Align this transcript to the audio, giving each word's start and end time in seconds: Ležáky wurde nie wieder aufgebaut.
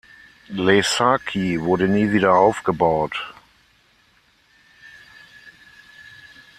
Ležáky 0.49 1.59
wurde 1.61 1.87
nie 1.87 2.11
wieder 2.11 2.33
aufgebaut. 2.33 3.35